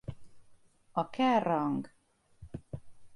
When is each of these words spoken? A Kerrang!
A 1.01 1.03
Kerrang! 1.11 1.77